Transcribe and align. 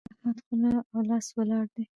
د 0.03 0.03
احمد 0.07 0.37
خوله 0.47 0.71
او 0.93 0.99
لاس 1.09 1.25
ولاړ 1.37 1.65
دي. 1.75 1.83